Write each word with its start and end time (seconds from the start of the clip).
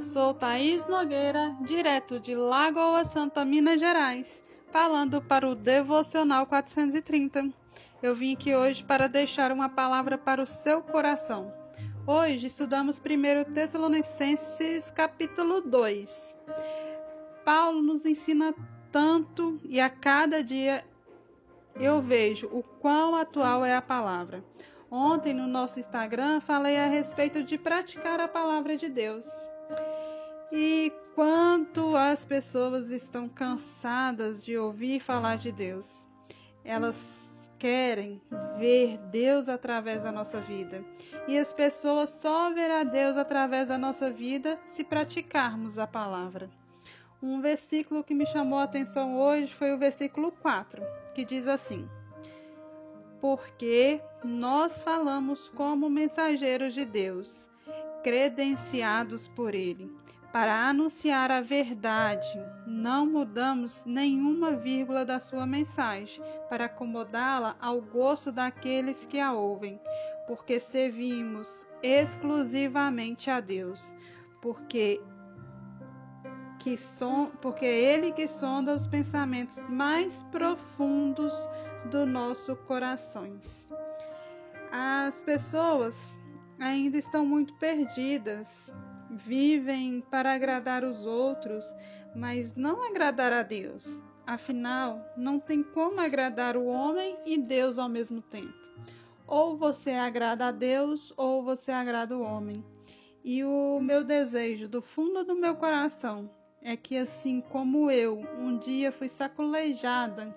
Sou 0.00 0.32
Thaís 0.32 0.86
Nogueira, 0.86 1.56
direto 1.60 2.20
de 2.20 2.32
Lagoa 2.32 3.04
Santa, 3.04 3.44
Minas 3.44 3.80
Gerais, 3.80 4.44
falando 4.70 5.20
para 5.20 5.48
o 5.48 5.56
Devocional 5.56 6.46
430. 6.46 7.50
Eu 8.00 8.14
vim 8.14 8.34
aqui 8.34 8.54
hoje 8.54 8.84
para 8.84 9.08
deixar 9.08 9.50
uma 9.50 9.68
palavra 9.68 10.16
para 10.16 10.40
o 10.40 10.46
seu 10.46 10.80
coração. 10.80 11.52
Hoje 12.06 12.46
estudamos 12.46 13.00
1 13.00 13.52
Tessalonicenses 13.52 14.92
capítulo 14.92 15.60
2. 15.62 16.36
Paulo 17.44 17.82
nos 17.82 18.06
ensina 18.06 18.54
tanto 18.92 19.60
e 19.64 19.80
a 19.80 19.90
cada 19.90 20.44
dia 20.44 20.84
eu 21.74 22.00
vejo 22.00 22.46
o 22.52 22.62
quão 22.62 23.16
atual 23.16 23.64
é 23.64 23.74
a 23.74 23.82
palavra. 23.82 24.44
Ontem 24.88 25.34
no 25.34 25.48
nosso 25.48 25.80
Instagram 25.80 26.40
falei 26.40 26.78
a 26.78 26.86
respeito 26.86 27.42
de 27.42 27.58
praticar 27.58 28.20
a 28.20 28.28
palavra 28.28 28.76
de 28.76 28.88
Deus. 28.88 29.26
E 30.52 30.92
quanto 31.14 31.96
as 31.96 32.24
pessoas 32.24 32.90
estão 32.90 33.28
cansadas 33.28 34.44
de 34.44 34.56
ouvir 34.56 35.00
falar 35.00 35.36
de 35.36 35.52
Deus. 35.52 36.06
Elas 36.64 37.50
querem 37.58 38.20
ver 38.58 38.98
Deus 39.10 39.48
através 39.48 40.04
da 40.04 40.12
nossa 40.12 40.40
vida. 40.40 40.84
E 41.26 41.36
as 41.36 41.52
pessoas 41.52 42.10
só 42.10 42.52
verão 42.52 42.84
Deus 42.84 43.16
através 43.16 43.68
da 43.68 43.76
nossa 43.76 44.10
vida 44.10 44.58
se 44.66 44.84
praticarmos 44.84 45.78
a 45.78 45.86
palavra. 45.86 46.48
Um 47.20 47.40
versículo 47.40 48.04
que 48.04 48.14
me 48.14 48.26
chamou 48.26 48.58
a 48.58 48.64
atenção 48.64 49.18
hoje 49.18 49.52
foi 49.52 49.72
o 49.72 49.78
versículo 49.78 50.30
4, 50.30 50.80
que 51.14 51.24
diz 51.24 51.48
assim: 51.48 51.88
porque 53.20 54.00
nós 54.22 54.82
falamos 54.82 55.48
como 55.48 55.90
mensageiros 55.90 56.72
de 56.72 56.84
Deus, 56.84 57.48
credenciados 58.02 59.26
por 59.26 59.54
Ele, 59.54 59.90
para 60.32 60.68
anunciar 60.68 61.30
a 61.30 61.40
verdade. 61.40 62.38
Não 62.66 63.06
mudamos 63.06 63.84
nenhuma 63.84 64.52
vírgula 64.52 65.04
da 65.04 65.18
sua 65.18 65.46
mensagem 65.46 66.22
para 66.48 66.66
acomodá-la 66.66 67.56
ao 67.60 67.80
gosto 67.80 68.30
daqueles 68.30 69.06
que 69.06 69.18
a 69.18 69.32
ouvem, 69.32 69.80
porque 70.26 70.60
servimos 70.60 71.66
exclusivamente 71.82 73.30
a 73.30 73.40
Deus, 73.40 73.94
porque 74.42 75.00
que 76.58 76.76
son, 76.76 77.30
porque 77.40 77.64
é 77.64 77.94
Ele 77.94 78.12
que 78.12 78.28
sonda 78.28 78.74
os 78.74 78.86
pensamentos 78.86 79.66
mais 79.68 80.22
profundos 80.24 81.32
do 81.90 82.04
nosso 82.04 82.54
corações. 82.56 83.68
As 84.70 85.22
pessoas 85.22 86.18
ainda 86.58 86.98
estão 86.98 87.24
muito 87.24 87.54
perdidas, 87.54 88.76
vivem 89.10 90.02
para 90.10 90.34
agradar 90.34 90.84
os 90.84 91.06
outros, 91.06 91.64
mas 92.14 92.54
não 92.54 92.82
agradar 92.82 93.32
a 93.32 93.42
Deus. 93.42 94.02
Afinal, 94.26 95.02
não 95.16 95.40
tem 95.40 95.62
como 95.62 96.00
agradar 96.00 96.56
o 96.56 96.66
homem 96.66 97.16
e 97.24 97.38
Deus 97.38 97.78
ao 97.78 97.88
mesmo 97.88 98.20
tempo. 98.20 98.52
Ou 99.26 99.56
você 99.56 99.92
agrada 99.92 100.48
a 100.48 100.52
Deus 100.52 101.12
ou 101.16 101.42
você 101.42 101.72
agrada 101.72 102.16
o 102.16 102.22
homem. 102.22 102.64
E 103.24 103.44
o 103.44 103.80
meu 103.80 104.04
desejo 104.04 104.68
do 104.68 104.80
fundo 104.80 105.24
do 105.24 105.34
meu 105.34 105.56
coração 105.56 106.30
é 106.62 106.76
que, 106.76 106.96
assim 106.96 107.40
como 107.40 107.90
eu, 107.90 108.20
um 108.38 108.58
dia 108.58 108.90
fui 108.90 109.08
sacolejada, 109.08 110.34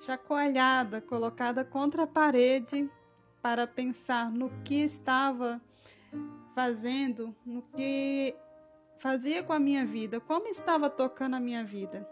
chacoalhada, 0.00 1.00
colocada 1.00 1.64
contra 1.64 2.04
a 2.04 2.06
parede 2.06 2.90
para 3.40 3.66
pensar 3.66 4.30
no 4.30 4.50
que 4.64 4.82
estava 4.82 5.60
fazendo, 6.54 7.34
no 7.44 7.62
que 7.62 8.34
fazia 8.98 9.42
com 9.42 9.52
a 9.52 9.58
minha 9.58 9.84
vida, 9.84 10.20
como 10.20 10.46
estava 10.48 10.88
tocando 10.88 11.34
a 11.34 11.40
minha 11.40 11.64
vida. 11.64 12.08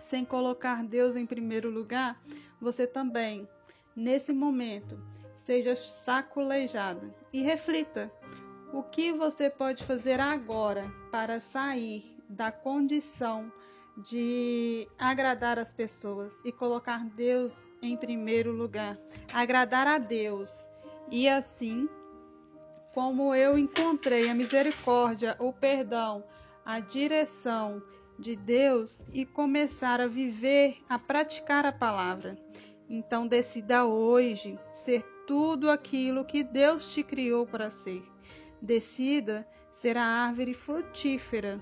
Sem 0.00 0.24
colocar 0.24 0.82
Deus 0.82 1.14
em 1.14 1.24
primeiro 1.24 1.70
lugar, 1.70 2.20
você 2.60 2.86
também, 2.86 3.48
nesse 3.94 4.32
momento, 4.32 4.98
seja 5.34 5.74
sacolejada 5.76 7.14
e 7.32 7.40
reflita 7.40 8.12
o 8.72 8.82
que 8.82 9.12
você 9.12 9.48
pode 9.50 9.84
fazer 9.84 10.18
agora 10.18 10.90
para 11.10 11.40
sair 11.40 12.16
da 12.28 12.50
condição 12.50 13.52
de 13.96 14.88
agradar 14.98 15.58
as 15.58 15.72
pessoas 15.72 16.34
e 16.44 16.50
colocar 16.50 17.04
Deus 17.10 17.70
em 17.82 17.96
primeiro 17.96 18.50
lugar, 18.50 18.98
agradar 19.34 19.86
a 19.86 19.98
Deus. 19.98 20.68
E 21.10 21.28
assim, 21.28 21.88
como 22.94 23.34
eu 23.34 23.58
encontrei 23.58 24.28
a 24.28 24.34
misericórdia, 24.34 25.36
o 25.38 25.52
perdão, 25.52 26.24
a 26.64 26.80
direção 26.80 27.82
de 28.18 28.36
Deus 28.36 29.06
e 29.12 29.24
começar 29.24 30.00
a 30.00 30.06
viver, 30.06 30.76
a 30.88 30.98
praticar 30.98 31.64
a 31.64 31.72
palavra. 31.72 32.36
Então 32.88 33.26
decida 33.26 33.84
hoje 33.84 34.58
ser 34.74 35.02
tudo 35.26 35.70
aquilo 35.70 36.24
que 36.24 36.42
Deus 36.42 36.92
te 36.92 37.02
criou 37.02 37.46
para 37.46 37.70
ser. 37.70 38.02
Decida 38.60 39.46
ser 39.70 39.96
a 39.96 40.04
árvore 40.04 40.54
frutífera 40.54 41.60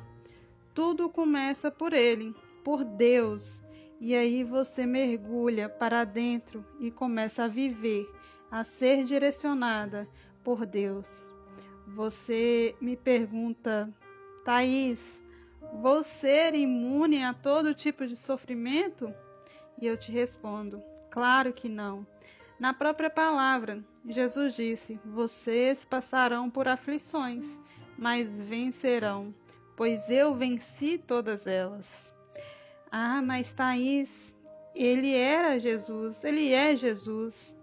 tudo 0.74 1.08
começa 1.08 1.70
por 1.70 1.92
Ele, 1.92 2.34
por 2.64 2.84
Deus. 2.84 3.62
E 4.00 4.14
aí 4.14 4.42
você 4.42 4.86
mergulha 4.86 5.68
para 5.68 6.04
dentro 6.04 6.64
e 6.80 6.90
começa 6.90 7.44
a 7.44 7.48
viver, 7.48 8.08
a 8.50 8.64
ser 8.64 9.04
direcionada 9.04 10.08
por 10.42 10.66
Deus. 10.66 11.08
Você 11.86 12.74
me 12.80 12.96
pergunta, 12.96 13.92
Thaís, 14.44 15.22
vou 15.80 16.02
ser 16.02 16.54
imune 16.54 17.22
a 17.22 17.32
todo 17.34 17.74
tipo 17.74 18.06
de 18.06 18.16
sofrimento? 18.16 19.12
E 19.80 19.86
eu 19.86 19.96
te 19.96 20.12
respondo, 20.12 20.82
claro 21.10 21.52
que 21.52 21.68
não. 21.68 22.06
Na 22.58 22.74
própria 22.74 23.08
palavra, 23.08 23.82
Jesus 24.06 24.54
disse: 24.54 25.00
Vocês 25.04 25.84
passarão 25.84 26.50
por 26.50 26.68
aflições, 26.68 27.58
mas 27.96 28.38
vencerão 28.40 29.34
pois 29.80 30.10
eu 30.10 30.34
venci 30.34 30.98
todas 30.98 31.46
elas. 31.46 32.14
Ah, 32.92 33.22
mas 33.22 33.54
Thaís, 33.54 34.36
ele 34.74 35.14
era 35.14 35.58
Jesus, 35.58 36.22
ele 36.22 36.52
é 36.52 36.76
Jesus. 36.76 37.56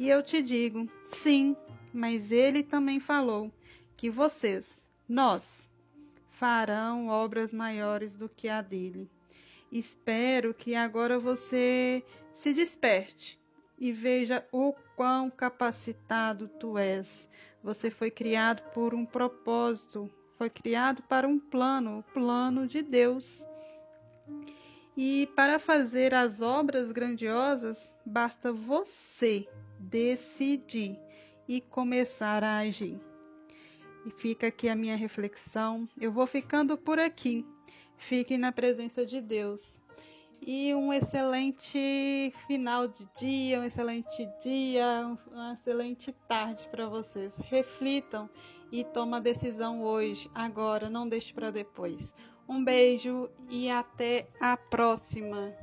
E 0.00 0.08
eu 0.08 0.22
te 0.22 0.40
digo, 0.40 0.88
sim, 1.04 1.54
mas 1.92 2.32
ele 2.32 2.62
também 2.62 2.98
falou 2.98 3.52
que 3.98 4.08
vocês, 4.08 4.82
nós, 5.06 5.68
farão 6.30 7.08
obras 7.08 7.52
maiores 7.52 8.14
do 8.14 8.26
que 8.26 8.48
a 8.48 8.62
dele. 8.62 9.10
Espero 9.70 10.54
que 10.54 10.74
agora 10.74 11.18
você 11.18 12.02
se 12.32 12.54
desperte 12.54 13.38
e 13.78 13.92
veja 13.92 14.42
o 14.50 14.72
quão 14.96 15.28
capacitado 15.28 16.48
tu 16.48 16.78
és. 16.78 17.28
Você 17.62 17.90
foi 17.90 18.10
criado 18.10 18.62
por 18.72 18.94
um 18.94 19.04
propósito, 19.04 20.10
foi 20.38 20.48
criado 20.48 21.02
para 21.02 21.28
um 21.28 21.38
plano, 21.38 21.98
o 21.98 22.02
plano 22.14 22.66
de 22.66 22.80
Deus. 22.80 23.44
E 24.96 25.28
para 25.36 25.58
fazer 25.58 26.14
as 26.14 26.40
obras 26.40 26.90
grandiosas, 26.90 27.94
basta 28.06 28.50
você 28.50 29.46
decidir 29.90 30.98
e 31.48 31.60
começar 31.60 32.44
a 32.44 32.58
agir. 32.58 32.98
E 34.06 34.10
fica 34.10 34.46
aqui 34.46 34.68
a 34.68 34.76
minha 34.76 34.96
reflexão. 34.96 35.88
Eu 36.00 36.12
vou 36.12 36.26
ficando 36.26 36.78
por 36.78 36.98
aqui. 36.98 37.44
Fiquem 37.98 38.38
na 38.38 38.52
presença 38.52 39.04
de 39.04 39.20
Deus. 39.20 39.82
E 40.40 40.74
um 40.74 40.90
excelente 40.90 42.32
final 42.46 42.88
de 42.88 43.06
dia, 43.18 43.60
um 43.60 43.64
excelente 43.64 44.26
dia, 44.42 45.18
uma 45.30 45.52
excelente 45.52 46.12
tarde 46.26 46.66
para 46.70 46.86
vocês. 46.86 47.36
Reflitam 47.38 48.30
e 48.72 48.82
toma 48.84 49.18
a 49.18 49.20
decisão 49.20 49.82
hoje, 49.82 50.30
agora, 50.34 50.88
não 50.88 51.06
deixe 51.06 51.34
para 51.34 51.50
depois. 51.50 52.14
Um 52.48 52.64
beijo 52.64 53.28
e 53.50 53.68
até 53.68 54.30
a 54.40 54.56
próxima. 54.56 55.54